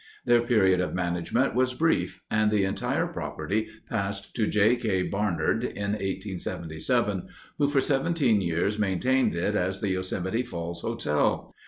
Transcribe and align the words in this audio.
Their 0.25 0.41
period 0.41 0.81
of 0.81 0.95
management 0.95 1.53
was 1.53 1.75
brief, 1.75 2.23
and 2.31 2.49
the 2.49 2.63
entire 2.63 3.05
property 3.05 3.67
passed 3.87 4.33
to 4.33 4.47
J. 4.47 4.75
K. 4.75 5.03
Barnard 5.03 5.63
in 5.63 5.91
1877, 5.91 7.27
who 7.59 7.67
for 7.67 7.81
seventeen 7.81 8.41
years 8.41 8.79
maintained 8.79 9.35
it 9.35 9.53
as 9.53 9.79
the 9.79 9.89
Yosemite 9.89 10.41
Falls 10.41 10.81
Hotel. 10.81 11.53